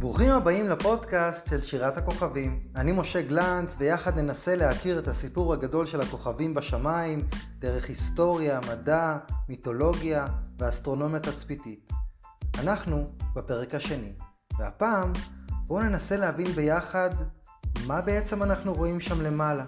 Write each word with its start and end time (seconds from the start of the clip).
ברוכים 0.00 0.30
הבאים 0.30 0.64
לפודקאסט 0.66 1.50
של 1.50 1.60
שירת 1.60 1.96
הכוכבים. 1.96 2.60
אני 2.76 2.92
משה 2.92 3.22
גלנץ, 3.22 3.76
ויחד 3.78 4.18
ננסה 4.18 4.56
להכיר 4.56 4.98
את 4.98 5.08
הסיפור 5.08 5.52
הגדול 5.52 5.86
של 5.86 6.00
הכוכבים 6.00 6.54
בשמיים, 6.54 7.18
דרך 7.58 7.88
היסטוריה, 7.88 8.60
מדע, 8.70 9.16
מיתולוגיה 9.48 10.26
ואסטרונומיה 10.58 11.20
תצפיתית. 11.20 11.92
אנחנו 12.60 13.04
בפרק 13.34 13.74
השני, 13.74 14.12
והפעם 14.58 15.12
בואו 15.66 15.82
ננסה 15.82 16.16
להבין 16.16 16.46
ביחד 16.46 17.10
מה 17.86 18.00
בעצם 18.00 18.42
אנחנו 18.42 18.74
רואים 18.74 19.00
שם 19.00 19.20
למעלה. 19.20 19.64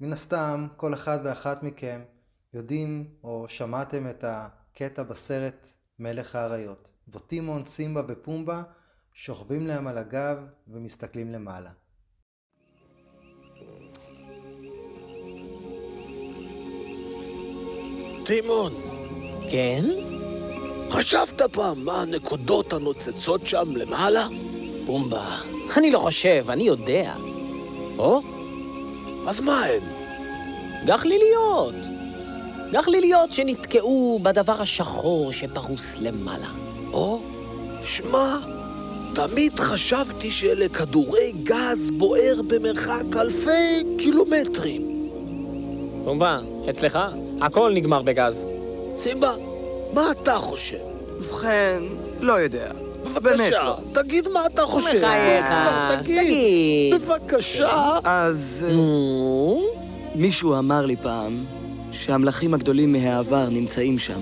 מן 0.00 0.12
הסתם, 0.12 0.66
כל 0.76 0.94
אחד 0.94 1.18
ואחת 1.24 1.62
מכם 1.62 2.00
יודעים 2.54 3.08
או 3.24 3.44
שמעתם 3.48 4.06
את 4.10 4.24
הקטע 4.28 5.02
בסרט 5.02 5.68
מלך 5.98 6.34
האריות. 6.34 6.90
בוטימון, 7.06 7.64
סימבה 7.64 8.02
ופומבה 8.08 8.62
שוכבים 9.12 9.66
להם 9.66 9.86
על 9.86 9.98
הגב 9.98 10.38
ומסתכלים 10.68 11.32
למעלה. 11.32 11.70
טימון, 18.26 18.72
כן? 19.50 19.82
חשבת 20.90 21.42
פעם 21.52 21.84
מה 21.84 22.02
הנקודות 22.02 22.72
הנוצצות 22.72 23.46
שם 23.46 23.76
למעלה? 23.76 24.26
בומבה. 24.86 25.40
אני 25.76 25.90
לא 25.90 25.98
חושב, 25.98 26.46
אני 26.48 26.62
יודע. 26.62 27.14
או? 27.98 28.22
אז 29.28 29.40
מה 29.40 29.64
הן? 29.64 29.82
גחליליות. 30.86 31.93
גחליליות 32.74 33.32
שנתקעו 33.32 34.18
בדבר 34.22 34.62
השחור 34.62 35.32
שפרוס 35.32 35.96
למעלה. 36.00 36.48
או? 36.92 37.22
שמע, 37.82 38.36
תמיד 39.14 39.60
חשבתי 39.60 40.30
שאלה 40.30 40.68
כדורי 40.68 41.32
גז 41.42 41.90
בוער 41.90 42.34
במרחק 42.46 43.16
אלפי 43.16 43.82
קילומטרים. 43.98 45.08
בומבה, 46.04 46.38
אצלך 46.70 46.98
הכל 47.40 47.72
נגמר 47.74 48.02
בגז. 48.02 48.48
סימבה, 48.96 49.34
מה 49.92 50.10
אתה 50.10 50.34
חושב? 50.34 50.84
ובכן, 51.18 51.82
לא 52.20 52.32
יודע. 52.32 52.72
בבקשה. 53.14 53.72
תגיד 53.92 54.28
מה 54.28 54.46
אתה 54.46 54.62
חושב. 54.66 55.02
תגיד. 56.00 56.14
תגיד. 56.16 56.94
בבקשה. 56.94 57.98
אז 58.04 58.66
אה, 58.68 58.74
נו? 58.74 59.62
מישהו 60.14 60.58
אמר 60.58 60.86
לי 60.86 60.96
פעם 60.96 61.44
שהמלכים 61.94 62.54
הגדולים 62.54 62.92
מהעבר 62.92 63.48
נמצאים 63.50 63.98
שם, 63.98 64.20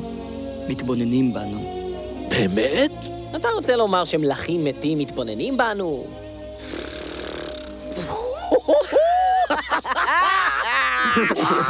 מתבוננים 0.68 1.34
בנו. 1.34 1.82
באמת? 2.28 2.90
אתה 3.36 3.48
רוצה 3.48 3.76
לומר 3.76 4.04
שמלכים 4.04 4.64
מתים 4.64 4.98
מתבוננים 4.98 5.56
בנו? 5.56 6.06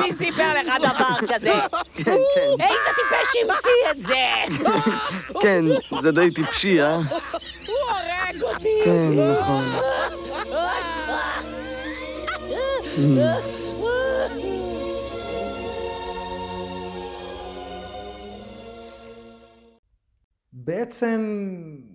מי 0.00 0.12
סיפר 0.12 0.60
לך 0.60 0.72
דבר 0.78 1.34
כזה? 1.34 1.52
איזה 2.60 2.90
טיפש 2.96 3.36
המציא 3.42 3.90
את 3.90 3.96
זה? 3.96 4.26
כן, 5.40 5.64
זה 6.00 6.12
די 6.12 6.30
טיפשי, 6.34 6.82
אה? 6.82 6.94
הוא 6.96 7.02
הורג 7.88 8.42
אותי! 8.42 8.68
כן, 8.84 9.10
נכון. 9.32 9.64
בעצם 20.64 21.20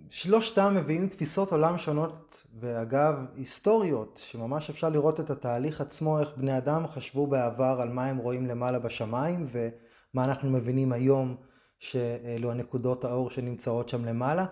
שלושתם 0.08 0.74
מביאים 0.74 1.08
תפיסות 1.08 1.52
עולם 1.52 1.78
שונות 1.78 2.42
ואגב 2.60 3.14
היסטוריות 3.36 4.20
שממש 4.22 4.70
אפשר 4.70 4.88
לראות 4.88 5.20
את 5.20 5.30
התהליך 5.30 5.80
עצמו 5.80 6.20
איך 6.20 6.28
בני 6.36 6.58
אדם 6.58 6.86
חשבו 6.86 7.26
בעבר 7.26 7.78
על 7.82 7.88
מה 7.88 8.06
הם 8.06 8.16
רואים 8.16 8.46
למעלה 8.46 8.78
בשמיים 8.78 9.46
ומה 9.52 10.24
אנחנו 10.24 10.50
מבינים 10.50 10.92
היום 10.92 11.36
שאלו 11.78 12.50
הנקודות 12.50 13.04
האור 13.04 13.30
שנמצאות 13.30 13.88
שם 13.88 14.04
למעלה. 14.04 14.46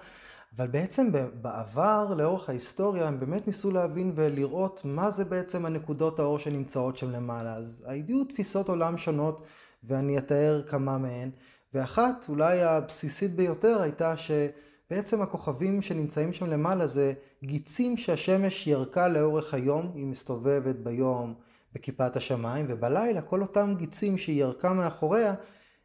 אבל 0.57 0.67
בעצם 0.67 1.13
בעבר 1.43 2.15
לאורך 2.17 2.49
ההיסטוריה 2.49 3.09
הם 3.09 3.21
באמת 3.21 3.47
ניסו 3.47 3.71
להבין 3.71 4.13
ולראות 4.15 4.81
מה 4.85 5.11
זה 5.11 5.25
בעצם 5.25 5.67
הנקודות 5.67 6.19
האור 6.19 6.39
שנמצאות 6.39 6.99
שם 6.99 7.11
למעלה. 7.11 7.55
אז 7.55 7.85
היו 7.87 8.25
תפיסות 8.25 8.69
עולם 8.69 8.99
שונות 8.99 9.47
ואני 9.85 10.19
אתאר 10.19 10.63
כמה 10.67 10.99
מהן 10.99 11.31
ואחת, 11.75 12.27
אולי 12.29 12.63
הבסיסית 12.63 13.35
ביותר, 13.35 13.83
הייתה 13.83 14.15
שבעצם 14.17 15.23
הכוכבים 15.23 15.83
שנמצאים 15.83 16.33
שם 16.33 16.47
למעלה 16.47 16.87
זה 16.87 17.13
גיצים 17.45 17.97
שהשמש 17.97 18.67
ירקה 18.67 19.09
לאורך 19.09 19.55
היום, 19.55 19.93
היא 19.95 20.07
מסתובבת 20.07 20.77
ביום 20.77 21.35
בכיפת 21.73 22.17
השמיים, 22.17 22.67
ובלילה 22.69 23.23
כל 23.23 23.43
אותם 23.43 23.75
גיצים 23.77 24.19
שהיא 24.19 24.41
ירקה 24.41 24.73
מאחוריה 24.73 25.35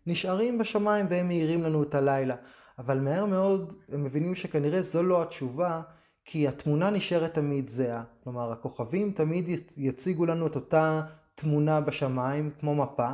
נשארים 0.07 0.57
בשמיים 0.57 1.05
והם 1.09 1.27
מאירים 1.27 1.63
לנו 1.63 1.83
את 1.83 1.95
הלילה. 1.95 2.35
אבל 2.79 2.99
מהר 2.99 3.25
מאוד 3.25 3.73
הם 3.89 4.03
מבינים 4.03 4.35
שכנראה 4.35 4.81
זו 4.81 5.03
לא 5.03 5.21
התשובה, 5.21 5.81
כי 6.25 6.47
התמונה 6.47 6.89
נשארת 6.89 7.33
תמיד 7.33 7.67
זהה. 7.69 8.03
כלומר, 8.23 8.51
הכוכבים 8.51 9.11
תמיד 9.11 9.49
יציגו 9.77 10.25
לנו 10.25 10.47
את 10.47 10.55
אותה 10.55 11.01
תמונה 11.35 11.81
בשמיים, 11.81 12.51
כמו 12.59 12.75
מפה, 12.75 13.09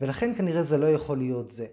ולכן 0.00 0.34
כנראה 0.34 0.62
זה 0.62 0.78
לא 0.78 0.86
יכול 0.86 1.18
להיות 1.18 1.50
זה. 1.50 1.66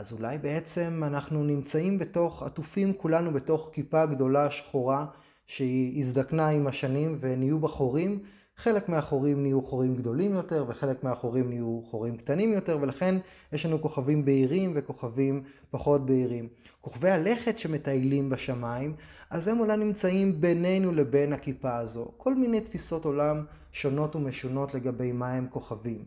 אז 0.00 0.12
אולי 0.12 0.38
בעצם 0.38 1.02
אנחנו 1.06 1.44
נמצאים 1.44 1.98
בתוך, 1.98 2.42
עטופים 2.42 2.92
כולנו 2.92 3.32
בתוך 3.32 3.70
כיפה 3.72 4.06
גדולה 4.06 4.50
שחורה 4.50 5.06
שהיא 5.46 5.98
הזדקנה 5.98 6.48
עם 6.48 6.66
השנים 6.66 7.16
ונהיו 7.20 7.58
בה 7.58 7.68
חורים. 7.68 8.18
חלק 8.56 8.88
מהחורים 8.88 9.42
נהיו 9.42 9.62
חורים 9.62 9.96
גדולים 9.96 10.34
יותר 10.34 10.64
וחלק 10.68 11.04
מהחורים 11.04 11.48
נהיו 11.48 11.80
חורים 11.90 12.16
קטנים 12.16 12.52
יותר 12.52 12.78
ולכן 12.80 13.14
יש 13.52 13.66
לנו 13.66 13.82
כוכבים 13.82 14.24
בהירים 14.24 14.72
וכוכבים 14.74 15.42
פחות 15.70 16.06
בהירים. 16.06 16.48
כוכבי 16.80 17.10
הלכת 17.10 17.58
שמטיילים 17.58 18.30
בשמיים, 18.30 18.94
אז 19.30 19.48
הם 19.48 19.60
אולי 19.60 19.76
נמצאים 19.76 20.40
בינינו 20.40 20.92
לבין 20.92 21.32
הכיפה 21.32 21.76
הזו. 21.76 22.12
כל 22.16 22.34
מיני 22.34 22.60
תפיסות 22.60 23.04
עולם 23.04 23.44
שונות 23.72 24.16
ומשונות 24.16 24.74
לגבי 24.74 25.12
מה 25.12 25.32
הם 25.32 25.46
כוכבים. 25.50 26.04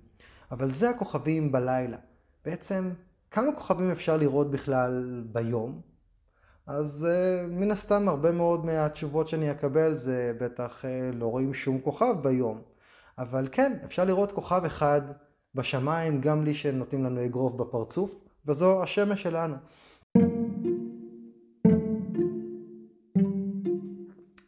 אבל 0.52 0.74
זה 0.74 0.90
הכוכבים 0.90 1.52
בלילה. 1.52 1.98
בעצם 2.46 2.90
כמה 3.34 3.52
כוכבים 3.56 3.92
אפשר 3.92 4.18
לראות 4.18 4.52
בכלל 4.52 5.24
ביום? 5.32 5.82
אז 6.68 7.08
uh, 7.10 7.48
מן 7.52 7.72
הסתם 7.72 8.08
הרבה 8.08 8.32
מאוד 8.32 8.66
מהתשובות 8.66 9.28
שאני 9.28 9.52
אקבל 9.52 9.96
זה 9.96 10.34
בטח 10.40 10.86
uh, 10.86 11.16
לא 11.16 11.26
רואים 11.26 11.54
שום 11.54 11.80
כוכב 11.80 12.16
ביום. 12.24 12.62
אבל 13.18 13.48
כן, 13.52 13.78
אפשר 13.86 14.06
לראות 14.06 14.32
כוכב 14.32 14.62
אחד 14.66 15.02
בשמיים 15.56 16.22
גם 16.22 16.42
בלי 16.42 16.54
שנותנים 16.54 17.04
לנו 17.04 17.26
אגרוף 17.26 17.54
בפרצוף, 17.54 18.22
וזו 18.46 18.84
השמש 18.84 19.24
שלנו. 19.24 19.56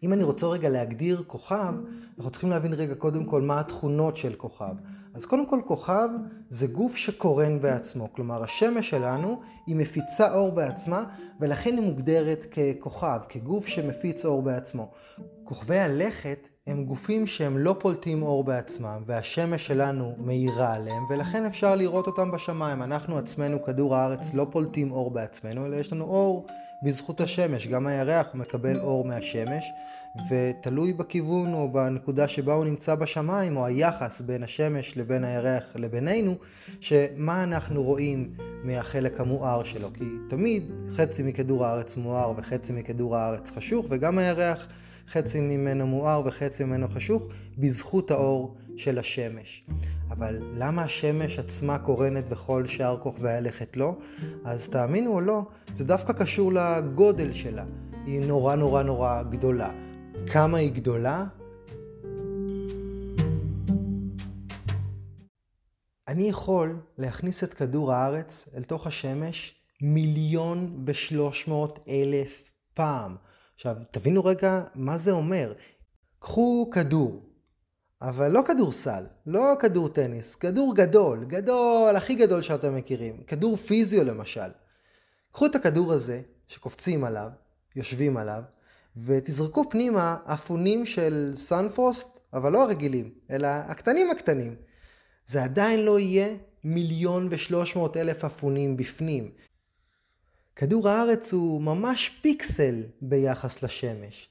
אם 0.03 0.13
אני 0.13 0.23
רוצה 0.23 0.47
רגע 0.47 0.69
להגדיר 0.69 1.23
כוכב, 1.27 1.73
אנחנו 2.17 2.31
צריכים 2.31 2.49
להבין 2.49 2.73
רגע 2.73 2.95
קודם 2.95 3.25
כל 3.25 3.41
מה 3.41 3.59
התכונות 3.59 4.17
של 4.17 4.35
כוכב. 4.35 4.75
אז 5.15 5.25
קודם 5.25 5.45
כל 5.45 5.59
כוכב 5.65 6.09
זה 6.49 6.67
גוף 6.67 6.95
שקורן 6.95 7.61
בעצמו, 7.61 8.13
כלומר 8.13 8.43
השמש 8.43 8.89
שלנו 8.89 9.39
היא 9.67 9.75
מפיצה 9.75 10.33
אור 10.33 10.51
בעצמה 10.51 11.03
ולכן 11.39 11.77
היא 11.77 11.83
מוגדרת 11.83 12.45
ככוכב, 12.45 13.19
כגוף 13.29 13.67
שמפיץ 13.67 14.25
אור 14.25 14.41
בעצמו. 14.41 14.91
כוכבי 15.43 15.79
הלכת 15.79 16.47
הם 16.67 16.85
גופים 16.85 17.27
שהם 17.27 17.57
לא 17.57 17.75
פולטים 17.79 18.23
אור 18.23 18.43
בעצמם 18.43 19.03
והשמש 19.05 19.67
שלנו 19.67 20.15
מאירה 20.17 20.73
עליהם 20.73 21.03
ולכן 21.09 21.45
אפשר 21.45 21.75
לראות 21.75 22.07
אותם 22.07 22.31
בשמיים. 22.31 22.83
אנחנו 22.83 23.17
עצמנו, 23.17 23.63
כדור 23.63 23.95
הארץ, 23.95 24.33
לא 24.33 24.47
פולטים 24.51 24.91
אור 24.91 25.11
בעצמנו 25.11 25.65
אלא 25.65 25.75
יש 25.75 25.93
לנו 25.93 26.05
אור 26.05 26.45
בזכות 26.83 27.21
השמש. 27.21 27.67
גם 27.67 27.87
הירח 27.87 28.27
מקבל 28.33 28.79
אור 28.79 29.05
מהשמש 29.05 29.71
ותלוי 30.29 30.93
בכיוון 30.93 31.53
או 31.53 31.71
בנקודה 31.71 32.27
שבה 32.27 32.53
הוא 32.53 32.65
נמצא 32.65 32.95
בשמיים, 32.95 33.57
או 33.57 33.65
היחס 33.65 34.21
בין 34.21 34.43
השמש 34.43 34.97
לבין 34.97 35.23
הירח 35.23 35.63
לבינינו, 35.75 36.35
שמה 36.79 37.43
אנחנו 37.43 37.83
רואים 37.83 38.33
מהחלק 38.63 39.19
המואר 39.19 39.63
שלו. 39.63 39.93
כי 39.93 40.05
תמיד 40.29 40.71
חצי 40.89 41.23
מכדור 41.23 41.65
הארץ 41.65 41.97
מואר 41.97 42.33
וחצי 42.37 42.73
מכדור 42.73 43.15
הארץ 43.15 43.51
חשוך, 43.51 43.85
וגם 43.89 44.17
הירח 44.17 44.67
חצי 45.11 45.39
ממנו 45.39 45.87
מואר 45.87 46.21
וחצי 46.25 46.63
ממנו 46.63 46.87
חשוך, 46.87 47.27
בזכות 47.57 48.11
האור 48.11 48.55
של 48.77 48.99
השמש. 48.99 49.65
אבל 50.11 50.39
למה 50.57 50.81
השמש 50.81 51.39
עצמה 51.39 51.77
קורנת 51.77 52.23
וכל 52.29 52.65
שאר 52.65 52.97
כוכבי 52.97 53.31
הלכת 53.31 53.77
לא? 53.77 53.95
אז 54.43 54.69
תאמינו 54.69 55.11
או 55.11 55.21
לא, 55.21 55.45
זה 55.73 55.85
דווקא 55.85 56.13
קשור 56.13 56.51
לגודל 56.53 57.33
שלה. 57.33 57.63
היא 58.05 58.19
נורא 58.19 58.55
נורא 58.55 58.83
נורא 58.83 59.23
גדולה. 59.23 59.71
כמה 60.33 60.57
היא 60.57 60.71
גדולה? 60.71 61.23
אני 66.07 66.29
יכול 66.29 66.79
להכניס 66.97 67.43
את 67.43 67.53
כדור 67.53 67.93
הארץ 67.93 68.49
אל 68.55 68.63
תוך 68.63 68.87
השמש 68.87 69.55
מיליון 69.81 70.83
ושלוש 70.85 71.47
מאות 71.47 71.79
אלף 71.87 72.51
פעם. 72.73 73.15
עכשיו, 73.55 73.75
תבינו 73.91 74.25
רגע 74.25 74.63
מה 74.75 74.97
זה 74.97 75.11
אומר. 75.11 75.53
קחו 76.19 76.69
כדור, 76.73 77.23
אבל 78.01 78.31
לא 78.31 78.41
כדורסל, 78.47 79.05
לא 79.25 79.53
כדור 79.59 79.89
טניס, 79.89 80.35
כדור 80.35 80.75
גדול, 80.75 81.25
גדול, 81.25 81.95
הכי 81.95 82.15
גדול 82.15 82.41
שאתם 82.41 82.75
מכירים, 82.75 83.23
כדור 83.27 83.55
פיזיו 83.55 84.03
למשל. 84.03 84.49
קחו 85.31 85.45
את 85.45 85.55
הכדור 85.55 85.93
הזה, 85.93 86.21
שקופצים 86.47 87.03
עליו, 87.03 87.29
יושבים 87.75 88.17
עליו, 88.17 88.43
ותזרקו 88.97 89.69
פנימה 89.69 90.17
אפונים 90.25 90.85
של 90.85 91.31
סנפרוסט, 91.35 92.19
אבל 92.33 92.51
לא 92.51 92.63
הרגילים, 92.63 93.13
אלא 93.31 93.47
הקטנים 93.47 94.11
הקטנים. 94.11 94.55
זה 95.25 95.43
עדיין 95.43 95.85
לא 95.85 95.99
יהיה 95.99 96.35
מיליון 96.63 97.27
ושלוש 97.31 97.75
מאות 97.75 97.97
אלף 97.97 98.23
אפונים 98.25 98.77
בפנים. 98.77 99.31
כדור 100.55 100.89
הארץ 100.89 101.33
הוא 101.33 101.61
ממש 101.61 102.09
פיקסל 102.21 102.83
ביחס 103.01 103.63
לשמש. 103.63 104.29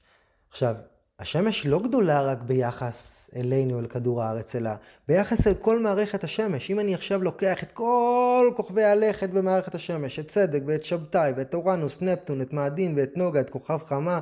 עכשיו, 0.49 0.75
השמש 1.19 1.65
לא 1.65 1.79
גדולה 1.79 2.21
רק 2.21 2.41
ביחס 2.41 3.29
אלינו, 3.35 3.79
אל 3.79 3.87
כדור 3.87 4.23
הארץ, 4.23 4.55
אלא 4.55 4.69
ביחס 5.07 5.47
אל 5.47 5.53
כל 5.53 5.79
מערכת 5.79 6.23
השמש. 6.23 6.71
אם 6.71 6.79
אני 6.79 6.93
עכשיו 6.93 7.23
לוקח 7.23 7.63
את 7.63 7.71
כל 7.71 8.51
כוכבי 8.55 8.83
הלכת 8.83 9.29
במערכת 9.29 9.75
השמש, 9.75 10.19
את 10.19 10.27
צדק 10.27 10.61
ואת 10.65 10.83
שבתאי 10.83 11.31
ואת 11.37 11.53
אורנוס, 11.53 12.01
נפטון, 12.01 12.41
את 12.41 12.53
מאדים 12.53 12.93
ואת 12.97 13.17
נוגה, 13.17 13.39
את 13.39 13.49
כוכב 13.49 13.77
חמה, 13.85 14.19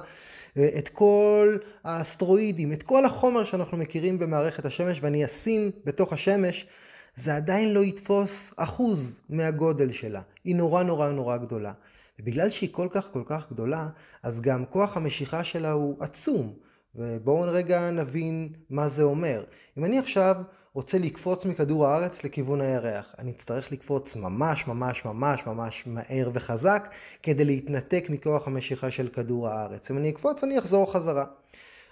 את 0.57 0.89
כל 0.89 1.57
האסטרואידים, 1.83 2.73
את 2.73 2.83
כל 2.83 3.05
החומר 3.05 3.43
שאנחנו 3.43 3.77
מכירים 3.77 4.19
במערכת 4.19 4.65
השמש, 4.65 4.99
ואני 5.01 5.25
אשים 5.25 5.71
בתוך 5.85 6.13
השמש, 6.13 6.67
זה 7.15 7.35
עדיין 7.35 7.73
לא 7.73 7.83
יתפוס 7.83 8.53
אחוז 8.57 9.21
מהגודל 9.29 9.91
שלה. 9.91 10.21
היא 10.43 10.55
נורא 10.55 10.83
נורא 10.83 11.11
נורא 11.11 11.37
גדולה. 11.37 11.71
ובגלל 12.19 12.49
שהיא 12.49 12.69
כל 12.71 12.87
כך 12.91 13.09
כל 13.13 13.23
כך 13.25 13.51
גדולה, 13.51 13.87
אז 14.23 14.41
גם 14.41 14.65
כוח 14.65 14.97
המשיכה 14.97 15.43
שלה 15.43 15.71
הוא 15.71 15.97
עצום. 15.99 16.53
ובואו 16.95 17.41
רגע 17.47 17.91
נבין 17.91 18.49
מה 18.69 18.87
זה 18.87 19.03
אומר. 19.03 19.43
אם 19.77 19.85
אני 19.85 19.99
עכשיו 19.99 20.35
רוצה 20.73 20.97
לקפוץ 20.97 21.45
מכדור 21.45 21.87
הארץ 21.87 22.23
לכיוון 22.23 22.61
הירח, 22.61 23.15
אני 23.19 23.31
אצטרך 23.31 23.71
לקפוץ 23.71 24.15
ממש 24.15 24.67
ממש 24.67 25.05
ממש 25.05 25.45
ממש 25.45 25.83
מהר 25.87 26.29
וחזק 26.33 26.93
כדי 27.23 27.45
להתנתק 27.45 28.05
מכוח 28.09 28.47
המשיכה 28.47 28.91
של 28.91 29.07
כדור 29.07 29.47
הארץ. 29.47 29.91
אם 29.91 29.97
אני 29.97 30.09
אקפוץ 30.09 30.43
אני 30.43 30.59
אחזור 30.59 30.93
חזרה. 30.93 31.25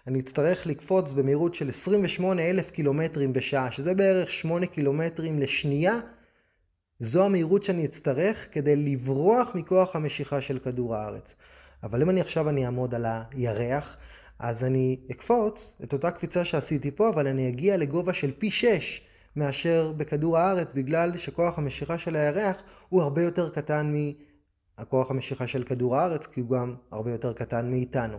אני 0.07 0.19
אצטרך 0.19 0.65
לקפוץ 0.65 1.12
במהירות 1.12 1.56
של 1.56 1.69
28 1.69 2.42
אלף 2.42 2.71
קילומטרים 2.71 3.33
בשעה, 3.33 3.71
שזה 3.71 3.94
בערך 3.94 4.31
8 4.31 4.65
קילומטרים 4.65 5.39
לשנייה. 5.39 6.00
זו 7.00 7.25
המהירות 7.25 7.63
שאני 7.63 7.86
אצטרך 7.86 8.47
כדי 8.51 8.75
לברוח 8.75 9.56
מכוח 9.56 9.95
המשיכה 9.95 10.42
של 10.42 10.59
כדור 10.59 10.95
הארץ. 10.95 11.36
אבל 11.83 12.01
אם 12.01 12.09
אני 12.09 12.21
עכשיו 12.21 12.50
אני 12.50 12.65
אעמוד 12.65 12.95
על 12.95 13.06
הירח, 13.06 13.97
אז 14.41 14.63
אני 14.63 14.97
אקפוץ 15.11 15.77
את 15.83 15.93
אותה 15.93 16.11
קפיצה 16.11 16.45
שעשיתי 16.45 16.91
פה, 16.91 17.09
אבל 17.09 17.27
אני 17.27 17.49
אגיע 17.49 17.77
לגובה 17.77 18.13
של 18.13 18.31
פי 18.38 18.51
6 18.51 19.01
מאשר 19.35 19.93
בכדור 19.97 20.38
הארץ, 20.38 20.73
בגלל 20.73 21.17
שכוח 21.17 21.57
המשיכה 21.57 21.97
של 21.97 22.15
הירח 22.15 22.63
הוא 22.89 23.01
הרבה 23.01 23.21
יותר 23.21 23.49
קטן 23.49 23.93
מהכוח 24.77 25.11
המשיכה 25.11 25.47
של 25.47 25.63
כדור 25.63 25.97
הארץ, 25.97 26.27
כי 26.27 26.41
הוא 26.41 26.49
גם 26.49 26.75
הרבה 26.91 27.11
יותר 27.11 27.33
קטן 27.33 27.71
מאיתנו. 27.71 28.17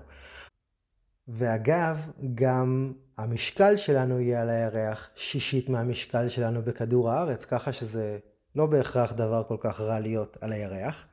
ואגב, 1.29 2.11
גם 2.35 2.93
המשקל 3.19 3.77
שלנו 3.77 4.21
יהיה 4.21 4.43
על 4.43 4.51
הירח 4.51 5.11
שישית 5.17 5.69
מהמשקל 5.69 6.29
שלנו 6.29 6.63
בכדור 6.63 7.11
הארץ, 7.11 7.45
ככה 7.45 7.73
שזה 7.73 8.19
לא 8.57 8.67
בהכרח 8.67 9.13
דבר 9.13 9.43
כל 9.49 9.57
כך 9.61 9.81
רע 9.81 9.99
להיות 9.99 10.37
על 10.41 10.53
הירח. 10.53 11.07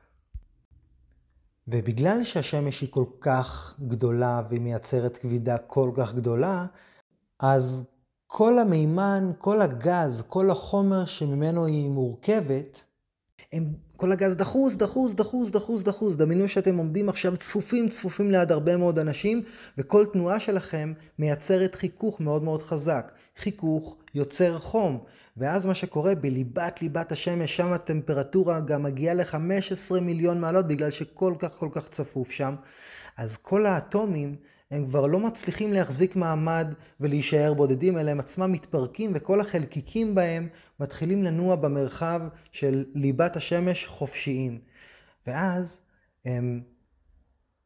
ובגלל 1.68 2.24
שהשמש 2.24 2.80
היא 2.80 2.88
כל 2.92 3.04
כך 3.20 3.74
גדולה 3.86 4.42
והיא 4.48 4.60
מייצרת 4.60 5.16
כבידה 5.16 5.58
כל 5.58 5.90
כך 5.94 6.14
גדולה, 6.14 6.66
אז 7.40 7.84
כל 8.26 8.58
המימן, 8.58 9.32
כל 9.38 9.62
הגז, 9.62 10.22
כל 10.26 10.50
החומר 10.50 11.06
שממנו 11.06 11.66
היא 11.66 11.90
מורכבת, 11.90 12.84
הם, 13.52 13.72
כל 13.96 14.12
הגז 14.12 14.36
דחוס, 14.36 14.74
דחוס, 14.74 15.14
דחוס, 15.14 15.50
דחוס, 15.50 15.82
דחוס. 15.82 16.14
דמיינו 16.16 16.48
שאתם 16.48 16.76
עומדים 16.76 17.08
עכשיו 17.08 17.36
צפופים, 17.36 17.88
צפופים 17.88 18.30
ליד 18.30 18.52
הרבה 18.52 18.76
מאוד 18.76 18.98
אנשים, 18.98 19.42
וכל 19.78 20.06
תנועה 20.06 20.40
שלכם 20.40 20.92
מייצרת 21.18 21.74
חיכוך 21.74 22.20
מאוד 22.20 22.42
מאוד 22.42 22.62
חזק. 22.62 23.12
חיכוך 23.40 23.96
יוצר 24.14 24.58
חום. 24.58 25.04
ואז 25.36 25.66
מה 25.66 25.74
שקורה 25.74 26.14
בליבת 26.14 26.82
ליבת 26.82 27.12
השמש, 27.12 27.56
שם 27.56 27.72
הטמפרטורה 27.72 28.60
גם 28.60 28.82
מגיעה 28.82 29.14
ל-15 29.14 30.00
מיליון 30.00 30.40
מעלות 30.40 30.68
בגלל 30.68 30.90
שכל 30.90 31.34
כך 31.38 31.52
כל 31.52 31.68
כך 31.72 31.88
צפוף 31.88 32.30
שם. 32.30 32.54
אז 33.16 33.36
כל 33.36 33.66
האטומים 33.66 34.36
הם 34.70 34.86
כבר 34.86 35.06
לא 35.06 35.20
מצליחים 35.20 35.72
להחזיק 35.72 36.16
מעמד 36.16 36.74
ולהישאר 37.00 37.54
בודדים, 37.54 37.98
אלא 37.98 38.10
הם 38.10 38.20
עצמם 38.20 38.52
מתפרקים 38.52 39.12
וכל 39.14 39.40
החלקיקים 39.40 40.14
בהם 40.14 40.48
מתחילים 40.80 41.24
לנוע 41.24 41.56
במרחב 41.56 42.20
של 42.52 42.84
ליבת 42.94 43.36
השמש 43.36 43.86
חופשיים. 43.86 44.58
ואז 45.26 45.80
הם 46.24 46.60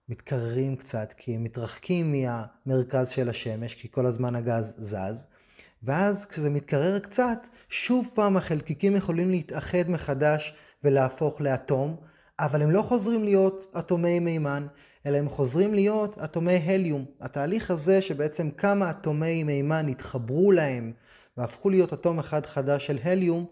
מתקררים 0.08 0.76
קצת, 0.76 1.14
כי 1.16 1.34
הם 1.34 1.44
מתרחקים 1.44 2.12
מהמרכז 2.12 3.08
של 3.08 3.28
השמש, 3.28 3.74
כי 3.74 3.88
כל 3.90 4.06
הזמן 4.06 4.34
הגז 4.34 4.74
זז. 4.78 5.26
ואז 5.84 6.26
כשזה 6.26 6.50
מתקרר 6.50 6.98
קצת, 6.98 7.46
שוב 7.68 8.08
פעם 8.14 8.36
החלקיקים 8.36 8.96
יכולים 8.96 9.30
להתאחד 9.30 9.88
מחדש 9.88 10.54
ולהפוך 10.84 11.40
לאטום, 11.40 11.96
אבל 12.38 12.62
הם 12.62 12.70
לא 12.70 12.82
חוזרים 12.82 13.24
להיות 13.24 13.74
אטומי 13.78 14.18
מימן, 14.18 14.66
אלא 15.06 15.18
הם 15.18 15.28
חוזרים 15.28 15.74
להיות 15.74 16.18
אטומי 16.18 16.56
הליום. 16.64 17.04
התהליך 17.20 17.70
הזה 17.70 18.02
שבעצם 18.02 18.50
כמה 18.50 18.90
אטומי 18.90 19.42
מימן 19.42 19.88
התחברו 19.88 20.52
להם 20.52 20.92
והפכו 21.36 21.70
להיות 21.70 21.92
אטום 21.92 22.18
אחד 22.18 22.46
חדש 22.46 22.86
של 22.86 22.98
הליום, 23.02 23.46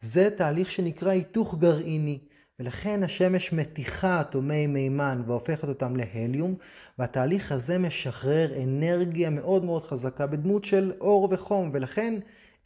זה 0.00 0.28
תהליך 0.36 0.70
שנקרא 0.70 1.10
היתוך 1.10 1.54
גרעיני. 1.58 2.18
ולכן 2.60 3.02
השמש 3.02 3.52
מתיחה 3.52 4.20
אטומי 4.20 4.66
מימן 4.66 5.22
והופכת 5.26 5.68
אותם 5.68 5.96
להליום, 5.96 6.54
והתהליך 6.98 7.52
הזה 7.52 7.78
משחרר 7.78 8.62
אנרגיה 8.62 9.30
מאוד 9.30 9.64
מאוד 9.64 9.82
חזקה 9.82 10.26
בדמות 10.26 10.64
של 10.64 10.92
אור 11.00 11.28
וחום, 11.32 11.70
ולכן 11.72 12.14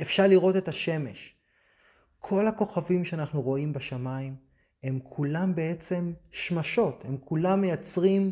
אפשר 0.02 0.26
לראות 0.26 0.56
את 0.56 0.68
השמש. 0.68 1.34
כל 2.18 2.46
הכוכבים 2.46 3.04
שאנחנו 3.04 3.42
רואים 3.42 3.72
בשמיים 3.72 4.34
הם 4.82 4.98
כולם 5.04 5.54
בעצם 5.54 6.12
שמשות, 6.30 7.04
הם 7.08 7.16
כולם 7.24 7.60
מייצרים 7.60 8.30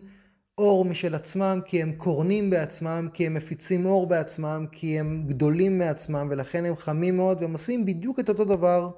אור 0.59 0.85
משל 0.85 1.15
עצמם, 1.15 1.61
כי 1.65 1.83
הם 1.83 1.93
קורנים 1.93 2.51
בעצמם, 2.51 3.09
כי 3.13 3.27
הם 3.27 3.35
מפיצים 3.35 3.87
אור 3.87 4.07
בעצמם, 4.07 4.67
כי 4.73 5.01
הם 5.01 5.25
גדולים 5.27 5.79
מעצמם, 5.79 6.29
ולכן 6.31 6.65
הם 6.65 6.77
חמים 6.77 7.17
מאוד, 7.17 7.43
והם 7.43 7.53
עושים 7.53 7.87
בדיוק 7.87 8.21
את 8.21 8.29
אותו 8.29 8.45
דבר 8.45 8.91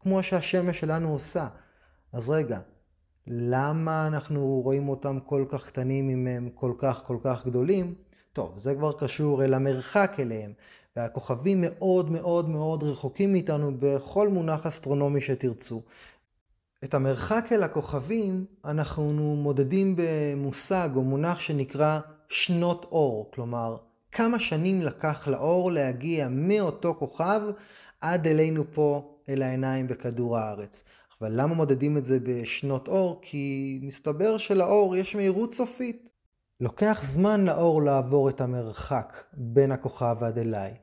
כמו 0.00 0.22
שהשמש 0.22 0.80
שלנו 0.80 1.12
עושה. 1.12 1.48
אז 2.12 2.30
רגע, 2.30 2.58
למה 3.26 4.06
אנחנו 4.06 4.60
רואים 4.64 4.88
אותם 4.88 5.18
כל 5.26 5.44
כך 5.48 5.66
קטנים 5.66 6.10
אם 6.10 6.26
הם 6.26 6.48
כל 6.54 6.72
כך 6.78 7.02
כל 7.04 7.16
כך 7.22 7.46
גדולים? 7.46 7.94
טוב, 8.32 8.58
זה 8.58 8.74
כבר 8.74 8.92
קשור 8.92 9.44
אל 9.44 9.54
המרחק 9.54 10.16
אליהם, 10.18 10.52
והכוכבים 10.96 11.58
מאוד 11.60 12.10
מאוד 12.10 12.48
מאוד 12.48 12.82
רחוקים 12.82 13.32
מאיתנו 13.32 13.72
בכל 13.78 14.28
מונח 14.28 14.66
אסטרונומי 14.66 15.20
שתרצו. 15.20 15.82
את 16.84 16.94
המרחק 16.94 17.48
אל 17.52 17.62
הכוכבים 17.62 18.44
אנחנו 18.64 19.36
מודדים 19.36 19.94
במושג 19.96 20.90
או 20.96 21.02
מונח 21.02 21.40
שנקרא 21.40 22.00
שנות 22.28 22.84
אור, 22.84 23.30
כלומר 23.34 23.76
כמה 24.12 24.38
שנים 24.38 24.82
לקח 24.82 25.28
לאור 25.28 25.72
להגיע 25.72 26.28
מאותו 26.30 26.94
כוכב 26.98 27.40
עד 28.00 28.26
אלינו 28.26 28.64
פה 28.72 29.16
אל 29.28 29.42
העיניים 29.42 29.86
בכדור 29.86 30.38
הארץ. 30.38 30.84
אבל 31.20 31.30
למה 31.32 31.54
מודדים 31.54 31.96
את 31.96 32.04
זה 32.04 32.18
בשנות 32.22 32.88
אור? 32.88 33.18
כי 33.22 33.78
מסתבר 33.82 34.38
שלאור 34.38 34.96
יש 34.96 35.16
מהירות 35.16 35.54
סופית. 35.54 36.10
לוקח 36.60 37.00
זמן 37.02 37.44
לאור 37.44 37.82
לעבור 37.82 38.28
את 38.28 38.40
המרחק 38.40 39.24
בין 39.32 39.72
הכוכב 39.72 40.16
ועד 40.20 40.38
אליי. 40.38 40.74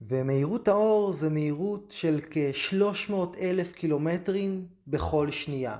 ומהירות 0.00 0.68
האור 0.68 1.12
זה 1.12 1.30
מהירות 1.30 1.90
של 1.90 2.20
כ-300 2.30 3.14
אלף 3.40 3.72
קילומטרים 3.72 4.66
בכל 4.86 5.30
שנייה. 5.30 5.78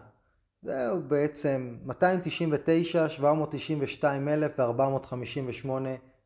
זהו 0.62 1.02
בעצם 1.08 1.76
299, 1.84 3.08
792 3.08 4.28
אלף 4.28 4.58
ו-458 4.58 5.68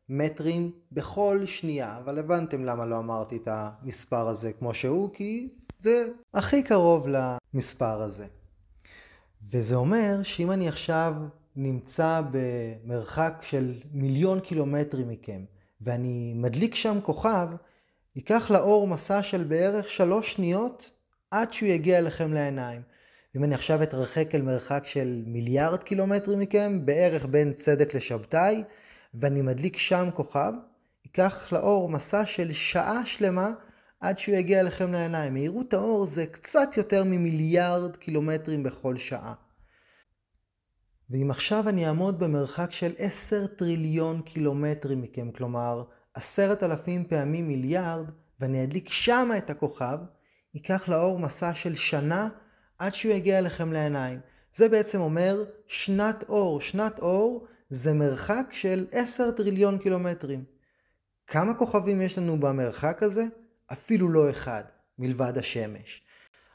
מטרים 0.09 0.71
בכל 0.91 1.45
שנייה. 1.45 1.97
אבל 1.97 2.19
הבנתם 2.19 2.65
למה 2.65 2.85
לא 2.85 2.97
אמרתי 2.97 3.35
את 3.37 3.47
המספר 3.51 4.27
הזה 4.27 4.53
כמו 4.53 4.73
שהוא, 4.73 5.09
כי 5.13 5.49
זה 5.77 6.07
הכי 6.33 6.63
קרוב 6.63 7.07
למספר 7.55 8.01
הזה. 8.01 8.25
וזה 9.51 9.75
אומר 9.75 10.23
שאם 10.23 10.51
אני 10.51 10.67
עכשיו 10.67 11.13
נמצא 11.55 12.21
במרחק 12.31 13.43
של 13.45 13.73
מיליון 13.91 14.39
קילומטרים 14.39 15.09
מכם, 15.09 15.43
ואני 15.81 16.33
מדליק 16.35 16.75
שם 16.75 16.99
כוכב, 17.03 17.47
ייקח 18.15 18.51
לאור 18.51 18.87
מסע 18.87 19.23
של 19.23 19.43
בערך 19.43 19.89
שלוש 19.89 20.33
שניות 20.33 20.91
עד 21.31 21.53
שהוא 21.53 21.69
יגיע 21.69 21.97
אליכם 21.97 22.33
לעיניים. 22.33 22.81
אם 23.35 23.43
אני 23.43 23.55
עכשיו 23.55 23.83
אתרחק 23.83 24.35
אל 24.35 24.41
מרחק 24.41 24.83
של 24.87 25.23
מיליארד 25.27 25.83
קילומטרים 25.83 26.39
מכם, 26.39 26.85
בערך 26.85 27.25
בין 27.25 27.53
צדק 27.53 27.93
לשבתאי, 27.93 28.63
ואני 29.13 29.41
מדליק 29.41 29.77
שם 29.77 30.09
כוכב, 30.13 30.53
ייקח 31.05 31.53
לאור 31.53 31.89
מסע 31.89 32.25
של 32.25 32.53
שעה 32.53 33.05
שלמה 33.05 33.51
עד 33.99 34.17
שהוא 34.17 34.35
יגיע 34.35 34.59
אליכם 34.59 34.91
לעיניים. 34.91 35.33
מהירות 35.33 35.73
האור 35.73 36.05
זה 36.05 36.25
קצת 36.25 36.69
יותר 36.77 37.03
ממיליארד 37.03 37.95
קילומטרים 37.95 38.63
בכל 38.63 38.97
שעה. 38.97 39.33
ואם 41.09 41.31
עכשיו 41.31 41.69
אני 41.69 41.87
אעמוד 41.87 42.19
במרחק 42.19 42.71
של 42.71 42.93
עשר 42.97 43.47
טריליון 43.47 44.21
קילומטרים 44.21 45.01
מכם, 45.01 45.31
כלומר 45.31 45.83
עשרת 46.13 46.63
אלפים 46.63 47.05
פעמים 47.05 47.47
מיליארד, 47.47 48.05
ואני 48.39 48.63
אדליק 48.63 48.89
שמה 48.89 49.37
את 49.37 49.49
הכוכב, 49.49 49.97
ייקח 50.53 50.89
לאור 50.89 51.19
מסע 51.19 51.53
של 51.53 51.75
שנה 51.75 52.29
עד 52.79 52.93
שהוא 52.93 53.11
יגיע 53.11 53.37
אליכם 53.37 53.73
לעיניים. 53.73 54.19
זה 54.51 54.69
בעצם 54.69 55.01
אומר 55.01 55.43
שנת 55.67 56.23
אור. 56.29 56.61
שנת 56.61 56.99
אור 56.99 57.47
זה 57.69 57.93
מרחק 57.93 58.45
של 58.51 58.87
עשר 58.91 59.31
טריליון 59.31 59.77
קילומטרים. 59.77 60.43
כמה 61.27 61.53
כוכבים 61.53 62.01
יש 62.01 62.17
לנו 62.17 62.39
במרחק 62.39 63.03
הזה? 63.03 63.25
אפילו 63.71 64.09
לא 64.09 64.29
אחד, 64.29 64.63
מלבד 64.99 65.37
השמש. 65.37 66.03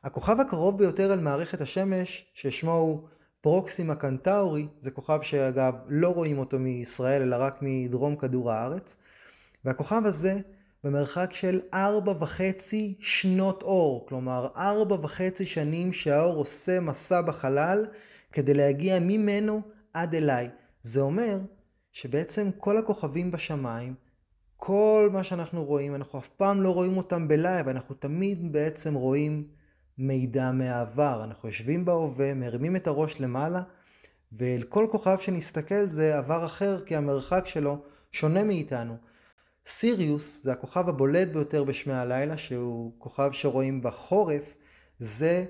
הכוכב 0.05 0.41
הקרוב 0.41 0.79
ביותר 0.79 1.13
אל 1.13 1.21
מערכת 1.21 1.61
השמש, 1.61 2.31
ששמו 2.35 2.73
הוא 2.73 3.09
פרוקסימה 3.41 3.95
קנטאורי, 3.95 4.69
זה 4.81 4.91
כוכב 4.91 5.23
שאגב 5.23 5.75
לא 5.89 6.09
רואים 6.09 6.39
אותו 6.39 6.59
מישראל 6.59 7.23
אלא 7.23 7.37
רק 7.41 7.59
מדרום 7.61 8.17
כדור 8.17 8.53
הארץ, 8.53 8.97
והכוכב 9.65 10.03
הזה 10.05 10.39
במרחק 10.85 11.31
של 11.35 11.61
ארבע 11.75 12.13
וחצי 12.21 12.95
שנות 13.01 13.63
אור, 13.63 14.07
כלומר 14.09 14.49
ארבע 14.57 14.97
וחצי 15.03 15.47
שנים 15.47 15.93
שהאור 15.93 16.37
עושה 16.37 16.81
מסע 16.81 17.21
בחלל 17.21 17.87
כדי 18.33 18.55
להגיע 18.55 19.01
ממנו 19.01 19.63
עד 19.95 20.15
אליי. 20.15 20.49
זה 20.83 21.01
אומר 21.01 21.39
שבעצם 21.93 22.51
כל 22.59 22.79
הכוכבים 22.79 23.31
בשמיים, 23.31 23.95
כל 24.63 25.09
מה 25.13 25.25
שאנחנו 25.25 25.65
רואים, 25.65 25.95
אנחנו 25.95 26.19
אף 26.19 26.29
פעם 26.29 26.63
לא 26.63 26.71
רואים 26.71 26.97
אותם 26.97 27.29
בלייב, 27.29 27.69
אנחנו 27.69 27.95
תמיד 27.95 28.53
בעצם 28.53 28.95
רואים 28.95 29.49
מידע 29.99 30.53
מהעבר. 30.53 31.25
אנחנו 31.25 31.49
יושבים 31.49 31.85
בהווה, 31.85 32.35
מרימים 32.35 32.77
את 32.77 32.87
הראש 32.87 33.21
למעלה, 33.21 33.63
ואל 34.33 34.63
כל 34.69 34.87
כוכב 34.91 35.17
שנסתכל 35.21 35.87
זה 35.87 36.19
עבר 36.19 36.47
אחר, 36.47 36.85
כי 36.87 36.97
המרחק 36.97 37.47
שלו 37.47 37.79
שונה 38.13 38.45
מאיתנו. 38.45 38.97
סיריוס 39.67 40.45
זה 40.45 40.53
הכוכב 40.53 40.89
הבולט 40.89 41.29
ביותר 41.29 41.65
בשמי 41.65 41.95
הלילה, 41.95 42.37
שהוא 42.37 42.93
כוכב 42.99 43.33
שרואים 43.33 43.83
בחורף, 43.83 44.57
זה 44.99 45.45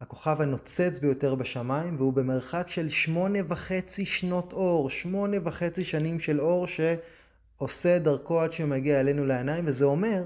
הכוכב 0.00 0.40
הנוצץ 0.40 0.98
ביותר 0.98 1.34
בשמיים, 1.34 1.96
והוא 1.96 2.12
במרחק 2.12 2.66
של 2.70 2.88
שמונה 2.88 3.38
וחצי 3.48 4.06
שנות 4.06 4.52
אור, 4.52 4.90
שמונה 4.90 5.36
וחצי 5.44 5.84
שנים 5.84 6.20
של 6.20 6.40
אור 6.40 6.66
שעושה 7.58 7.98
דרכו 7.98 8.40
עד 8.40 8.52
שהוא 8.52 8.68
מגיע 8.68 9.00
אלינו 9.00 9.24
לעיניים, 9.24 9.64
וזה 9.66 9.84
אומר 9.84 10.24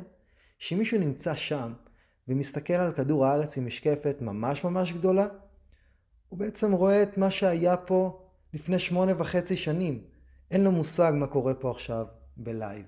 שאם 0.58 0.78
מישהו 0.78 0.98
נמצא 0.98 1.34
שם 1.34 1.72
ומסתכל 2.28 2.72
על 2.72 2.92
כדור 2.92 3.26
הארץ 3.26 3.56
עם 3.56 3.66
משקפת 3.66 4.16
ממש 4.20 4.64
ממש 4.64 4.92
גדולה, 4.92 5.26
הוא 6.28 6.38
בעצם 6.38 6.72
רואה 6.72 7.02
את 7.02 7.18
מה 7.18 7.30
שהיה 7.30 7.76
פה 7.76 8.20
לפני 8.54 8.78
שמונה 8.78 9.12
וחצי 9.18 9.56
שנים. 9.56 10.04
אין 10.50 10.64
לו 10.64 10.72
מושג 10.72 11.12
מה 11.16 11.26
קורה 11.26 11.54
פה 11.54 11.70
עכשיו 11.70 12.06
בלייב. 12.36 12.84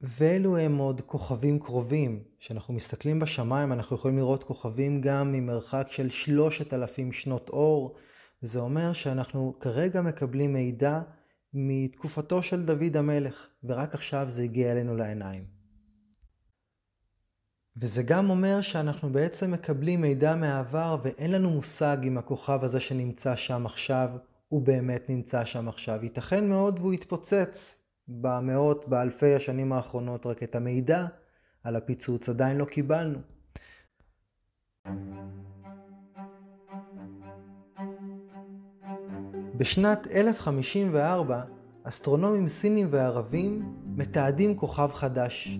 ואלו 0.00 0.56
הם 0.56 0.76
עוד 0.76 1.00
כוכבים 1.00 1.58
קרובים. 1.58 2.22
כשאנחנו 2.38 2.74
מסתכלים 2.74 3.20
בשמיים 3.20 3.72
אנחנו 3.72 3.96
יכולים 3.96 4.18
לראות 4.18 4.44
כוכבים 4.44 5.00
גם 5.00 5.32
ממרחק 5.32 5.86
של 5.90 6.10
שלושת 6.10 6.74
אלפים 6.74 7.12
שנות 7.12 7.48
אור. 7.48 7.96
זה 8.40 8.60
אומר 8.60 8.92
שאנחנו 8.92 9.54
כרגע 9.60 10.02
מקבלים 10.02 10.52
מידע 10.52 11.00
מתקופתו 11.54 12.42
של 12.42 12.66
דוד 12.66 12.96
המלך, 12.96 13.46
ורק 13.64 13.94
עכשיו 13.94 14.26
זה 14.30 14.42
הגיע 14.42 14.72
אלינו 14.72 14.96
לעיניים. 14.96 15.44
וזה 17.76 18.02
גם 18.02 18.30
אומר 18.30 18.60
שאנחנו 18.60 19.12
בעצם 19.12 19.50
מקבלים 19.50 20.00
מידע 20.00 20.36
מהעבר 20.36 20.96
ואין 21.02 21.32
לנו 21.32 21.50
מושג 21.50 21.96
אם 22.04 22.18
הכוכב 22.18 22.64
הזה 22.64 22.80
שנמצא 22.80 23.36
שם 23.36 23.66
עכשיו 23.66 24.10
הוא 24.48 24.62
באמת 24.62 25.10
נמצא 25.10 25.44
שם 25.44 25.68
עכשיו. 25.68 26.04
ייתכן 26.04 26.48
מאוד 26.48 26.78
והוא 26.78 26.94
יתפוצץ 26.94 27.78
במאות, 28.08 28.88
באלפי 28.88 29.34
השנים 29.34 29.72
האחרונות, 29.72 30.26
רק 30.26 30.42
את 30.42 30.54
המידע 30.54 31.06
על 31.64 31.76
הפיצוץ 31.76 32.28
עדיין 32.28 32.56
לא 32.56 32.64
קיבלנו. 32.64 33.18
בשנת 39.60 40.06
1054, 40.06 41.40
אסטרונומים 41.84 42.48
סינים 42.48 42.86
וערבים 42.90 43.72
מתעדים 43.96 44.56
כוכב 44.56 44.90
חדש. 44.92 45.58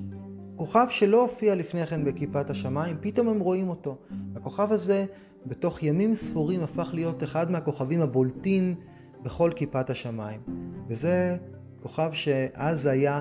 כוכב 0.57 0.87
שלא 0.91 1.23
הופיע 1.23 1.55
לפני 1.55 1.87
כן 1.87 2.05
בכיפת 2.05 2.51
השמיים, 2.51 2.97
פתאום 3.01 3.29
הם 3.29 3.41
רואים 3.41 3.69
אותו. 3.69 3.97
הכוכב 4.37 4.73
הזה 4.73 5.07
בתוך 5.47 5.83
ימים 5.83 6.15
ספורים 6.15 6.61
הפך 6.61 6.91
להיות 6.93 7.23
אחד 7.23 7.51
מהכוכבים 7.51 8.01
הבולטים 8.01 8.75
בכל 9.23 9.51
כיפת 9.57 9.91
השמיים. 9.91 10.41
וזה 10.89 11.37
כוכב 11.83 12.11
שאז 12.13 12.87
היה 12.87 13.21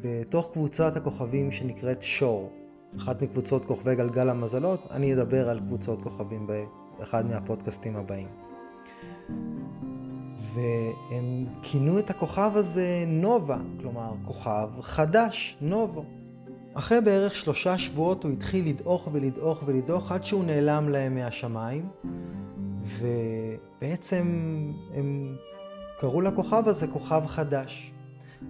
בתוך 0.00 0.50
קבוצת 0.52 0.96
הכוכבים 0.96 1.50
שנקראת 1.50 2.02
שור, 2.02 2.52
אחת 2.96 3.22
מקבוצות 3.22 3.64
כוכבי 3.64 3.96
גלגל 3.96 4.28
המזלות, 4.28 4.86
אני 4.90 5.14
אדבר 5.14 5.48
על 5.48 5.60
קבוצות 5.60 6.02
כוכבים 6.02 6.46
באחד 6.98 7.26
מהפודקאסטים 7.26 7.96
הבאים. 7.96 8.47
והם 10.54 11.46
כינו 11.62 11.98
את 11.98 12.10
הכוכב 12.10 12.50
הזה 12.54 13.04
נובה, 13.06 13.58
כלומר 13.80 14.12
כוכב 14.24 14.68
חדש, 14.80 15.56
נובו. 15.60 16.04
אחרי 16.74 17.00
בערך 17.00 17.36
שלושה 17.36 17.78
שבועות 17.78 18.24
הוא 18.24 18.32
התחיל 18.32 18.68
לדעוך 18.68 19.08
ולדעוך 19.12 19.62
ולדעוך 19.66 20.12
עד 20.12 20.24
שהוא 20.24 20.44
נעלם 20.44 20.88
להם 20.88 21.14
מהשמיים, 21.14 21.88
ובעצם 22.82 24.26
הם 24.94 25.36
קראו 25.98 26.20
לכוכב 26.20 26.62
הזה 26.66 26.86
כוכב 26.86 27.22
חדש. 27.26 27.92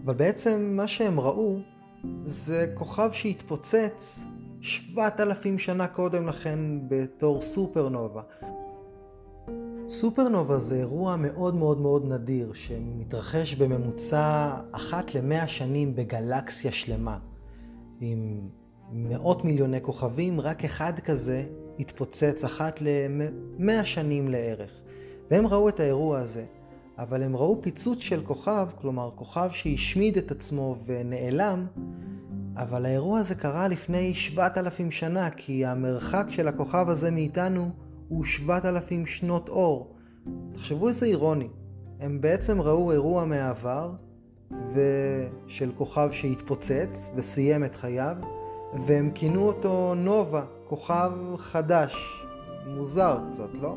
אבל 0.04 0.14
בעצם 0.14 0.72
מה 0.76 0.86
שהם 0.86 1.20
ראו 1.20 1.58
זה 2.24 2.66
כוכב 2.74 3.10
שהתפוצץ 3.12 4.24
שבעת 4.60 5.20
אלפים 5.20 5.58
שנה 5.58 5.86
קודם 5.86 6.26
לכן 6.26 6.58
בתור 6.88 7.40
סופרנובה. 7.40 8.22
סופרנובה 9.88 10.58
זה 10.58 10.76
אירוע 10.76 11.16
מאוד 11.16 11.54
מאוד 11.54 11.80
מאוד 11.80 12.04
נדיר 12.12 12.52
שמתרחש 12.52 13.54
בממוצע 13.54 14.54
אחת 14.72 15.14
למאה 15.14 15.48
שנים 15.48 15.94
בגלקסיה 15.94 16.72
שלמה. 16.72 17.18
עם 18.00 18.40
מאות 18.92 19.44
מיליוני 19.44 19.80
כוכבים, 19.82 20.40
רק 20.40 20.64
אחד 20.64 20.98
כזה 20.98 21.44
התפוצץ 21.78 22.44
אחת 22.44 22.80
למאה 22.80 23.84
שנים 23.84 24.28
לערך. 24.28 24.80
והם 25.30 25.46
ראו 25.46 25.68
את 25.68 25.80
האירוע 25.80 26.18
הזה. 26.18 26.44
אבל 26.98 27.22
הם 27.22 27.36
ראו 27.36 27.58
פיצוץ 27.62 27.98
של 28.00 28.24
כוכב, 28.24 28.68
כלומר 28.80 29.10
כוכב 29.14 29.48
שהשמיד 29.52 30.16
את 30.16 30.30
עצמו 30.30 30.76
ונעלם, 30.86 31.66
אבל 32.56 32.86
האירוע 32.86 33.18
הזה 33.18 33.34
קרה 33.34 33.68
לפני 33.68 34.14
7,000 34.14 34.90
שנה, 34.90 35.30
כי 35.30 35.66
המרחק 35.66 36.26
של 36.30 36.48
הכוכב 36.48 36.88
הזה 36.88 37.10
מאיתנו 37.10 37.70
הוא 38.08 38.24
7,000 38.24 39.06
שנות 39.06 39.48
אור. 39.48 39.96
תחשבו 40.52 40.88
איזה 40.88 41.06
אירוני. 41.06 41.48
הם 42.00 42.20
בעצם 42.20 42.60
ראו 42.60 42.92
אירוע 42.92 43.24
מהעבר, 43.24 43.92
ושל 44.74 45.72
כוכב 45.76 46.08
שהתפוצץ 46.12 47.10
וסיים 47.16 47.64
את 47.64 47.74
חייו, 47.74 48.16
והם 48.86 49.10
כינו 49.14 49.46
אותו 49.46 49.94
נובה, 49.94 50.44
כוכב 50.66 51.12
חדש. 51.36 52.24
מוזר 52.66 53.18
קצת, 53.30 53.54
לא? 53.54 53.74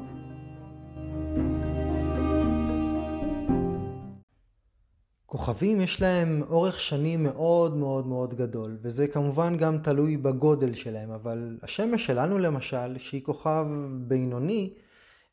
כוכבים 5.32 5.82
יש 5.82 6.02
להם 6.02 6.44
אורך 6.50 6.80
שנים 6.80 7.24
מאוד 7.24 7.78
מאוד 7.78 8.08
מאוד 8.08 8.34
גדול, 8.34 8.78
וזה 8.82 9.08
כמובן 9.08 9.58
גם 9.58 9.78
תלוי 9.78 10.18
בגודל 10.18 10.74
שלהם, 10.74 11.12
אבל 11.12 11.58
השמש 11.64 12.06
שלנו 12.06 12.38
למשל, 12.38 12.98
שהיא 12.98 13.24
כוכב 13.24 13.66
בינוני, 14.08 14.74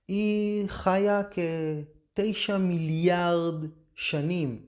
היא 0.09 0.69
חיה 0.69 1.23
כתשע 2.15 2.59
מיליארד 2.59 3.65
שנים, 3.95 4.63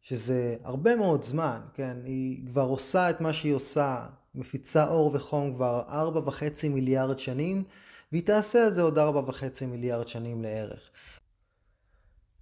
שזה 0.00 0.56
הרבה 0.64 0.96
מאוד 0.96 1.22
זמן, 1.22 1.60
כן? 1.74 1.96
היא 2.04 2.46
כבר 2.46 2.62
עושה 2.64 3.10
את 3.10 3.20
מה 3.20 3.32
שהיא 3.32 3.54
עושה, 3.54 4.06
מפיצה 4.34 4.88
אור 4.88 5.10
וחום 5.14 5.54
כבר 5.54 5.82
ארבע 5.88 6.20
וחצי 6.24 6.68
מיליארד 6.68 7.18
שנים, 7.18 7.64
והיא 8.12 8.26
תעשה 8.26 8.66
את 8.68 8.74
זה 8.74 8.82
עוד 8.82 8.98
ארבע 8.98 9.22
וחצי 9.26 9.66
מיליארד 9.66 10.08
שנים 10.08 10.42
לערך. 10.42 10.90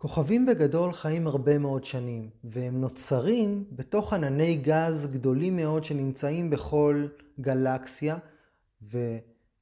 כוכבים 0.00 0.46
בגדול 0.46 0.92
חיים 0.92 1.26
הרבה 1.26 1.58
מאוד 1.58 1.84
שנים, 1.84 2.30
והם 2.44 2.80
נוצרים 2.80 3.64
בתוך 3.72 4.12
ענני 4.12 4.56
גז 4.56 5.08
גדולים 5.12 5.56
מאוד 5.56 5.84
שנמצאים 5.84 6.50
בכל 6.50 7.06
גלקסיה, 7.40 8.16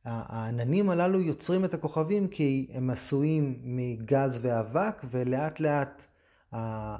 העננים 0.05 0.91
הללו 0.91 1.21
יוצרים 1.21 1.65
את 1.65 1.75
הכוכבים 1.75 2.29
כי 2.29 2.71
הם 2.73 2.91
עשויים 2.91 3.59
מגז 3.63 4.39
ואבק, 4.43 5.03
ולאט 5.11 5.61
לאט 5.61 6.07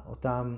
אותם 0.07 0.57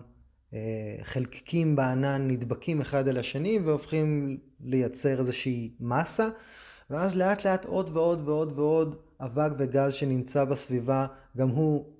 אה, 0.55 0.59
חלקיקים 1.03 1.77
בענן 1.77 2.29
נדבקים 2.29 2.81
אחד 2.81 3.09
אל 3.09 3.19
השני 3.19 3.59
והופכים 3.59 4.39
לייצר 4.61 5.19
איזושהי 5.19 5.75
מסה, 5.81 6.29
ואז 6.91 7.17
לאט 7.17 7.47
לאט 7.47 7.65
עוד 7.65 7.91
ועוד 7.97 8.29
ועוד 8.29 8.59
ועוד 8.59 8.97
אבק 9.21 9.51
וגז 9.59 9.93
שנמצא 9.93 10.45
בסביבה, 10.45 11.07
גם 11.37 11.49
הוא 11.49 11.85
אה, 11.85 11.91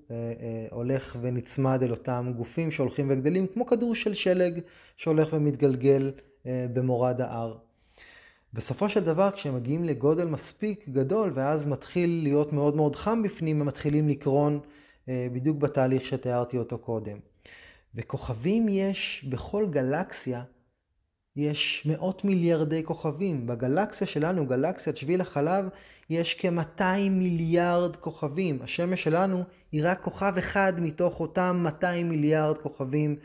הולך 0.71 1.17
ונצמד 1.21 1.83
אל 1.83 1.91
אותם 1.91 2.33
גופים 2.37 2.71
שהולכים 2.71 3.07
וגדלים, 3.09 3.47
כמו 3.47 3.65
כדור 3.65 3.95
של 3.95 4.13
שלג 4.13 4.59
שהולך 4.97 5.33
ומתגלגל 5.33 6.11
אה, 6.45 6.65
במורד 6.73 7.21
ההר. 7.21 7.57
בסופו 8.53 8.89
של 8.89 9.03
דבר 9.03 9.31
כשהם 9.31 9.55
מגיעים 9.55 9.83
לגודל 9.83 10.25
מספיק 10.25 10.89
גדול 10.89 11.31
ואז 11.33 11.67
מתחיל 11.67 12.19
להיות 12.23 12.53
מאוד 12.53 12.75
מאוד 12.75 12.95
חם 12.95 13.23
בפנים, 13.23 13.61
הם 13.61 13.67
מתחילים 13.67 14.09
לקרון 14.09 14.59
אה, 15.09 15.27
בדיוק 15.33 15.57
בתהליך 15.57 16.05
שתיארתי 16.05 16.57
אותו 16.57 16.77
קודם. 16.77 17.17
וכוכבים 17.95 18.69
יש 18.69 19.25
בכל 19.29 19.67
גלקסיה, 19.69 20.43
יש 21.35 21.83
מאות 21.85 22.25
מיליארדי 22.25 22.83
כוכבים. 22.83 23.47
בגלקסיה 23.47 24.07
שלנו, 24.07 24.45
גלקסיית 24.45 24.97
שביל 24.97 25.21
החלב, 25.21 25.65
יש 26.09 26.35
כ-200 26.39 27.09
מיליארד 27.09 27.95
כוכבים. 27.95 28.61
השמש 28.61 29.03
שלנו 29.03 29.43
היא 29.71 29.81
רק 29.85 30.01
כוכב 30.01 30.33
אחד 30.37 30.73
מתוך 30.79 31.19
אותם 31.19 31.59
200 31.63 32.09
מיליארד 32.09 32.57
כוכבים 32.57 33.15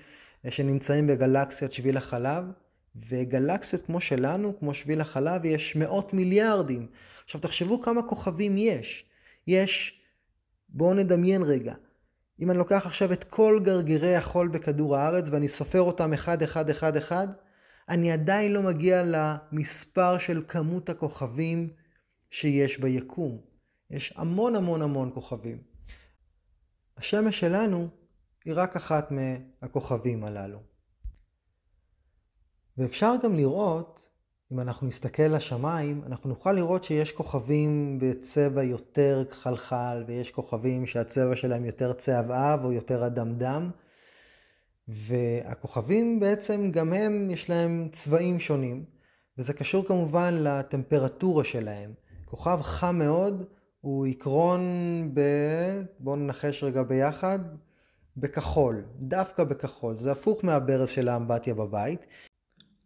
אה, 0.45 0.51
שנמצאים 0.51 1.07
בגלקסיית 1.07 1.73
שביל 1.73 1.97
החלב. 1.97 2.45
וגלקסיות 3.09 3.87
כמו 3.87 4.01
שלנו, 4.01 4.59
כמו 4.59 4.75
שביל 4.75 5.01
החלב, 5.01 5.45
יש 5.45 5.77
מאות 5.77 6.15
מיליארדים. 6.15 6.87
עכשיו 7.25 7.41
תחשבו 7.41 7.83
כמה 7.83 8.03
כוכבים 8.03 8.59
יש. 8.59 9.05
יש, 9.47 10.01
בואו 10.69 10.95
נדמיין 10.95 11.43
רגע, 11.43 11.75
אם 12.41 12.51
אני 12.51 12.59
לוקח 12.59 12.87
עכשיו 12.87 13.13
את 13.13 13.25
כל 13.25 13.61
גרגירי 13.65 14.17
החול 14.17 14.49
בכדור 14.49 14.97
הארץ 14.97 15.29
ואני 15.31 15.49
סופר 15.49 15.81
אותם 15.81 16.13
אחד 16.13 16.43
אחד 16.43 16.71
אחד 16.71 16.97
אחד, 16.97 17.29
אני 17.89 18.13
עדיין 18.13 18.53
לא 18.53 18.63
מגיע 18.63 19.03
למספר 19.07 20.19
של 20.19 20.43
כמות 20.49 20.89
הכוכבים 20.89 21.69
שיש 22.31 22.81
ביקום. 22.81 23.41
יש 23.91 24.15
המון 24.17 24.57
המון 24.57 24.83
המון 24.83 25.11
כוכבים. 25.15 25.76
השמש 26.97 27.41
שלנו 27.41 27.89
היא 28.45 28.55
רק 28.57 28.77
אחת 28.77 29.11
מהכוכבים 29.11 30.25
הללו. 30.25 30.59
ואפשר 32.79 33.15
גם 33.23 33.37
לראות, 33.37 34.11
אם 34.53 34.61
אנחנו 34.61 34.87
נסתכל 34.87 35.23
לשמיים, 35.23 36.03
אנחנו 36.07 36.29
נוכל 36.29 36.53
לראות 36.53 36.85
שיש 36.85 37.13
כוכבים 37.13 37.99
בצבע 38.01 38.63
יותר 38.63 39.25
כחלחל, 39.31 40.05
ויש 40.07 40.31
כוכבים 40.31 40.87
שהצבע 40.87 41.37
שלהם 41.37 41.65
יותר 41.65 41.93
צהבהב 41.93 42.65
או 42.65 42.73
יותר 42.73 43.07
אדמדם. 43.07 43.71
והכוכבים 44.89 46.21
בעצם 46.21 46.71
גם 46.71 46.93
הם 46.93 47.31
יש 47.31 47.51
להם 47.51 47.89
צבעים 47.93 48.41
שונים, 48.41 48.85
וזה 49.39 49.53
קשור 49.53 49.85
כמובן 49.85 50.35
לטמפרטורה 50.35 51.45
שלהם. 51.45 51.95
כוכב 52.25 52.59
חם 52.63 52.99
מאוד 52.99 53.45
הוא 53.87 54.07
יקרון 54.07 54.61
ב... 55.15 55.21
בואו 55.99 56.17
ננחש 56.17 56.65
רגע 56.65 56.83
ביחד, 56.83 57.39
בכחול, 58.17 58.83
דווקא 58.99 59.45
בכחול. 59.45 59.97
זה 59.97 60.13
הפוך 60.13 60.45
מהברז 60.45 60.89
של 60.89 61.09
האמבטיה 61.09 61.55
בבית. 61.55 62.01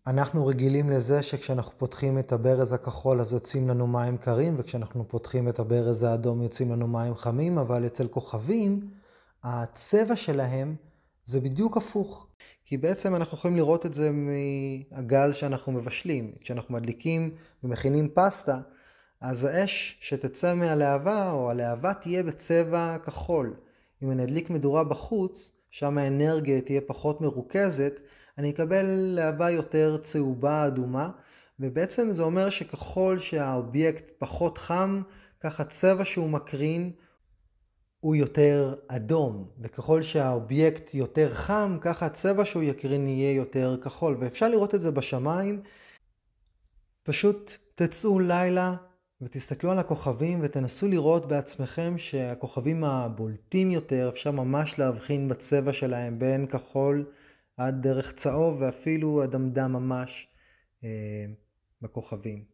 אנחנו 0.07 0.47
רגילים 0.47 0.91
לזה 0.91 1.23
שכשאנחנו 1.23 1.79
פותחים 1.79 2.19
את 2.19 2.33
הברז 2.33 2.73
הכחול 2.73 3.21
אז 3.21 3.33
יוצאים 3.33 3.69
לנו 3.69 3.87
מים 3.87 4.17
קרים, 4.17 4.55
וכשאנחנו 4.59 5.09
פותחים 5.09 5.49
את 5.49 5.59
הברז 5.59 6.03
האדום 6.03 6.43
יוצאים 6.43 6.71
לנו 6.71 6.89
מים 6.89 7.15
חמים, 7.15 7.59
אבל 7.59 7.87
אצל 7.87 8.09
כוכבים 8.09 8.91
הצבע 9.45 10.17
שלהם 10.17 10.75
זה 11.25 11.41
בדיוק 11.41 11.77
הפוך. 11.77 12.27
כי 12.65 12.77
בעצם 12.77 13.15
אנחנו 13.15 13.39
יכולים 13.39 13.57
לראות 13.57 13.87
את 13.87 13.95
זה 13.95 14.11
מהגז 14.11 15.35
שאנחנו 15.35 15.73
מבשלים. 15.73 16.33
כשאנחנו 16.41 16.75
מדליקים 16.75 17.31
ומכינים 17.65 18.09
פסטה, 18.15 18.59
אז 19.21 19.45
האש 19.45 19.99
שתצא 20.01 20.55
מהלהבה, 20.55 21.31
או 21.33 21.51
הלהבה 21.51 21.95
תהיה 21.95 22.23
בצבע 22.23 22.97
כחול. 23.05 23.55
אם 24.03 24.11
אני 24.11 24.25
אדליק 24.25 24.51
מדורה 24.51 24.85
בחוץ, 24.85 25.61
שם 25.71 25.99
האנרגיה 25.99 26.61
תהיה 26.61 26.81
פחות 26.81 27.21
מרוכזת, 27.21 28.01
אני 28.39 28.51
אקבל 28.51 28.87
להבה 28.87 29.51
יותר 29.51 29.97
צהובה 29.97 30.67
אדומה, 30.67 31.11
ובעצם 31.61 32.11
זה 32.11 32.23
אומר 32.23 32.51
שככל 32.51 33.19
שהאובייקט 33.19 34.11
פחות 34.19 34.59
חם, 34.59 35.03
ככה 35.41 35.65
הצבע 35.65 36.05
שהוא 36.05 36.29
מקרין 36.29 36.93
הוא 38.01 38.15
יותר 38.15 38.75
אדום, 38.89 39.51
וככל 39.61 40.03
שהאובייקט 40.03 40.95
יותר 40.95 41.35
חם, 41.35 41.79
ככה 41.81 42.07
הצבע 42.07 42.45
שהוא 42.45 42.63
יקרין 42.63 43.09
יהיה 43.09 43.33
יותר 43.33 43.77
כחול, 43.83 44.17
ואפשר 44.21 44.49
לראות 44.49 44.75
את 44.75 44.81
זה 44.81 44.91
בשמיים. 44.91 45.63
פשוט 47.03 47.53
תצאו 47.75 48.19
לילה 48.19 48.75
ותסתכלו 49.23 49.71
על 49.71 49.79
הכוכבים 49.79 50.39
ותנסו 50.43 50.89
לראות 50.89 51.29
בעצמכם 51.29 51.95
שהכוכבים 51.99 52.85
הבולטים 52.85 53.71
יותר, 53.71 54.09
אפשר 54.13 54.31
ממש 54.31 54.79
להבחין 54.79 55.29
בצבע 55.29 55.73
שלהם 55.73 56.19
בין 56.19 56.47
כחול 56.47 57.05
עד 57.57 57.83
דרך 57.83 58.13
צהוב 58.13 58.57
ואפילו 58.61 59.25
אדמדם 59.25 59.73
ממש 59.73 60.29
אה, 60.85 60.89
בכוכבים. 61.83 62.45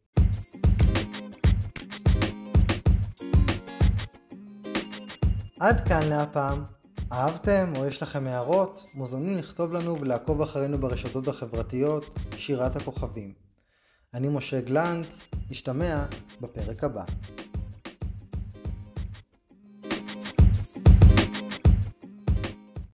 עד 5.60 5.88
כאן 5.88 6.02
להפעם. 6.08 6.64
אהבתם 7.12 7.72
או 7.76 7.86
יש 7.86 8.02
לכם 8.02 8.26
הערות? 8.26 8.90
מוזמנים 8.94 9.38
לכתוב 9.38 9.72
לנו 9.72 10.00
ולעקוב 10.00 10.42
אחרינו 10.42 10.78
ברשתות 10.78 11.28
החברתיות 11.28 12.18
שירת 12.36 12.76
הכוכבים. 12.76 13.45
אני 14.16 14.28
משה 14.28 14.60
גלנץ, 14.60 15.26
נשתמע 15.50 16.04
בפרק 16.40 16.84
הבא. 16.84 17.04